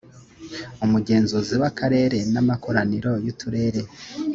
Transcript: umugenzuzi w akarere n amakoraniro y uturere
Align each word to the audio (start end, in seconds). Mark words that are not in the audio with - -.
umugenzuzi 0.85 1.55
w 1.61 1.63
akarere 1.69 2.17
n 2.33 2.35
amakoraniro 2.41 3.11
y 3.25 3.27
uturere 3.33 3.81